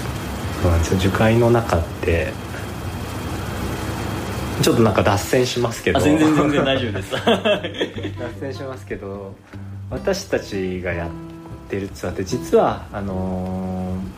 [0.63, 0.99] そうなんですよ。
[0.99, 2.33] 樹海の中って
[4.61, 6.01] ちょっとなんか脱線しますけど。
[6.01, 7.13] 全然全然大丈夫です。
[8.19, 9.35] 脱線しますけど
[9.91, 11.11] 私たちがやっ
[11.71, 13.95] てるツアーって実はあの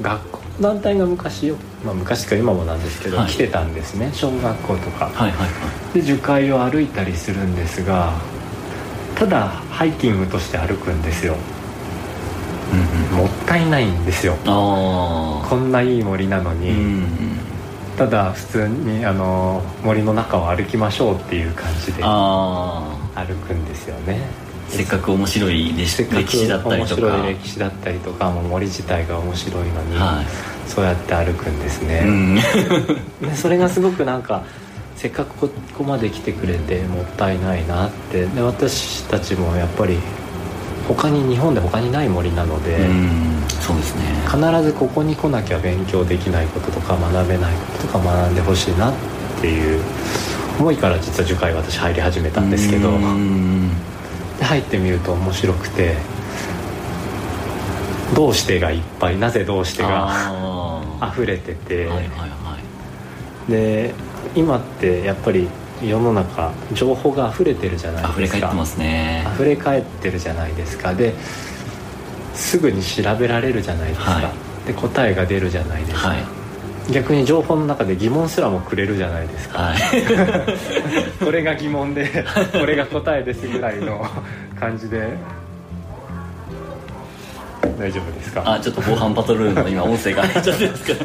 [0.00, 0.46] 学校。
[0.60, 4.10] の団体が昔よ、まあ、昔か今もなんですけど、はい、来てたんですね。
[4.12, 5.46] 小学校とか、はいはいは
[5.90, 8.14] い、で樹海を歩いたりするんですが
[9.14, 11.36] ただハイキングとして歩くんですよ。
[13.12, 14.34] もったいないんですよ。
[14.44, 17.06] こんないい森なのに、うんうん、
[17.96, 27.08] ただ普通にあの森の中を歩きましょうっていう感じで歩くんですよねせっかく面白い歴史だったりとか。
[27.08, 32.34] 面白い歴史だったりとかも森自体が面白いのに、はい、そうやって歩くんですね、うん、
[33.22, 34.42] でそれがすごくなんか
[34.96, 38.26] せっかくここまで来てくれてもったいないなって。
[38.26, 39.98] で私たちもやっぱり
[40.88, 42.78] 他に日本で他にない森なので
[43.60, 44.02] そうですね。
[44.26, 48.94] 必ずここに来なきゃ勉強できないこととか学べないこととか学んでほしいなっ
[49.40, 49.80] ていう
[50.58, 52.96] 思いから実は樹海私入り始めたんですけどで
[54.44, 55.96] 入ってみると面白くて
[58.14, 60.82] 「どうして」がいっぱいなぜ「どうして」が
[61.12, 62.58] 溢れてて、はいはいは
[63.48, 63.94] い、で
[64.34, 65.48] 今ってやっぱり
[65.82, 68.20] 世の中情報が溢れてるじゃないですか。
[68.20, 69.26] 溢れ返ってますね。
[69.34, 70.94] 溢れ返ってるじゃないですか。
[70.94, 71.14] で
[72.36, 76.18] すぐに調べられるじゃないですか、はい、で答えが出るじゃないですか、はい、
[76.92, 79.78] 逆に情報の中で疑問すらもくれるじゃないですか、はい、
[81.24, 84.06] これが疑問でこれが答えですぐらいの
[84.58, 85.08] 感じで。
[87.78, 88.42] 大丈夫ですか？
[88.54, 91.04] あちょっと防犯パトロールの今 音声が入っちゃってますけど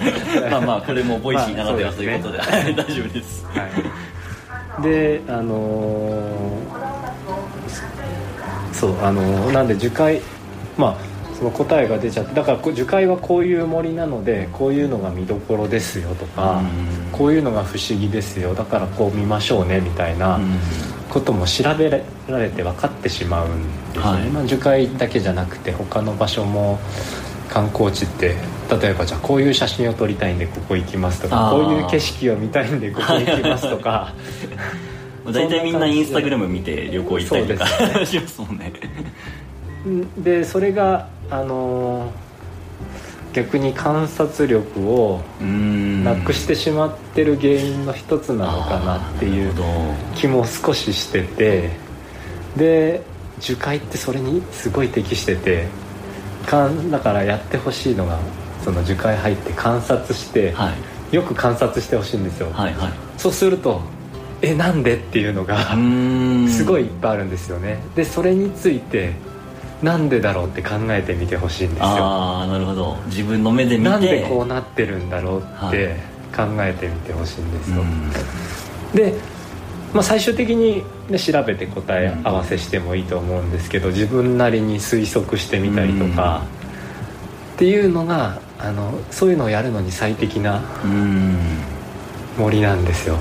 [0.49, 3.67] まあまあこれも Voicy ならではということで、まあね、大丈夫です、は
[4.79, 4.83] い。
[4.83, 10.21] であのー、そうあのー、なんで樹海
[10.77, 11.10] まあ
[11.41, 16.61] その答えが出ちゃってだから樹海はこういう森なのでこういうのが見どころですよとか
[17.11, 20.39] こういうのが不思議ですよだからこう見ましょうねみたいな
[21.09, 26.79] ことも調べられて分かってしまうんですね、はい、まあ、樹海だけじゃなくて他の場所も
[27.49, 28.35] 観光地って
[28.79, 34.13] 例えばじゃあこういう写真を撮りたいんでここ行きますとかこういう景色を見たいんでここ行きますとか。
[35.25, 38.73] 大体みんなインスタグラム見て旅行行ったりとか、ね、しますもんね
[40.17, 42.11] でそれがあのー、
[43.33, 49.53] 逆に観察力をなくしてしまってる原因の一つなのかなっていう
[50.13, 51.69] 気も少ししてて
[52.57, 53.01] で
[53.39, 55.67] 樹海ってそれにすごい適してて
[56.45, 58.19] かんだからやってほしいのが
[58.63, 60.71] その樹海入って観察して、は
[61.11, 63.81] い、よく観察してほしいんですよ、はいはい、そうすると
[64.41, 65.57] えなんでっていうのが
[66.49, 67.79] すごいいっぱいあるんですよね。
[67.95, 69.13] でそれについて
[69.83, 71.85] なんでだろうって考えてみてほしいんですよ。
[71.85, 72.97] ああなるほど。
[73.07, 73.89] 自分の目で見て。
[73.89, 77.83] なんでこうなってるんだろうって考えてみてほしいんですよ、
[78.93, 79.13] で、
[79.93, 86.43] まあ、最終的に、ね、調べて答え合わせしてもいいと思うんですけど自分なりに推測してみたりとか、
[87.55, 90.61] っていうのがあのそういうのをやるのに最適な
[92.37, 93.17] 森なんですよ。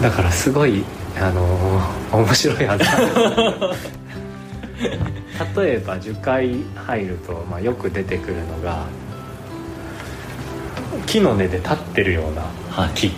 [0.00, 0.82] だからすごい
[1.18, 1.80] あの
[2.12, 2.84] 面白いはず
[5.56, 8.86] 例えば樹海入ると、まあ、よく出てくるのが
[11.06, 12.44] 木の根で立ってるような
[12.94, 13.10] 木、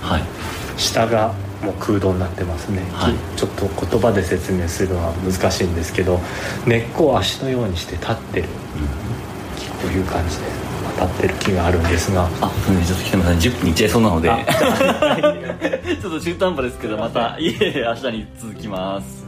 [0.00, 6.20] はい、下がもう空洞になってますね、はい、ちょっと言葉で説明するのは難しいんですけど
[6.66, 8.48] 根っこを足のようにして立ってる、
[9.58, 10.44] 木こういう感じで
[11.00, 12.26] 立ってる木があるんですが。
[12.26, 13.38] あちょっと北山さん。
[13.38, 14.28] 10分いっちゃいそうなので。
[16.00, 19.19] ちょっと中途半端ですけどまたいえ明日に続きます